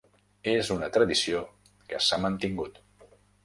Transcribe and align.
És 0.53 0.71
una 0.75 0.89
tradició 0.95 1.43
que 1.93 2.03
s'ha 2.09 2.21
mantingut. 2.27 2.85